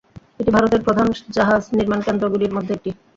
[0.39, 2.89] এটি ভারতের প্রধান জাহাজ নির্মান কেন্দ্র গুলির মধ্যে একটি।